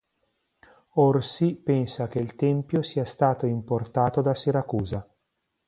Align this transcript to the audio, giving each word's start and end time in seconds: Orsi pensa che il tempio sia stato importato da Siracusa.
Orsi 0.95 1.53
pensa 1.55 2.07
che 2.07 2.17
il 2.17 2.33
tempio 2.35 2.81
sia 2.81 3.05
stato 3.05 3.45
importato 3.45 4.21
da 4.21 4.33
Siracusa. 4.33 5.07